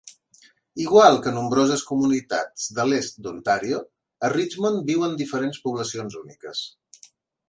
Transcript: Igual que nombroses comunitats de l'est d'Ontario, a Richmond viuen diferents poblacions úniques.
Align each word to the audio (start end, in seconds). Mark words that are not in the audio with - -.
Igual 0.83 1.17
que 1.25 1.33
nombroses 1.33 1.83
comunitats 1.89 2.65
de 2.77 2.85
l'est 2.91 3.19
d'Ontario, 3.25 3.81
a 4.29 4.31
Richmond 4.35 4.81
viuen 4.91 5.13
diferents 5.21 5.61
poblacions 5.67 6.17
úniques. 6.23 6.65